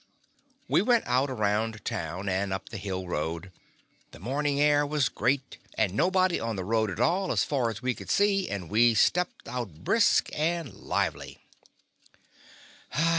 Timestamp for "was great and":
4.83-5.93